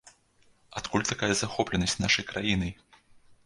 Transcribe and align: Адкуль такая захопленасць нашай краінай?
Адкуль 0.81 1.05
такая 1.11 1.31
захопленасць 1.43 1.97
нашай 2.07 2.29
краінай? 2.33 2.77